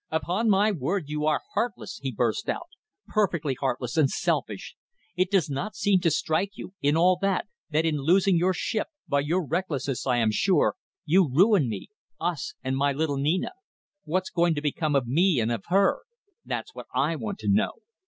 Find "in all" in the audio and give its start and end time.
6.81-7.19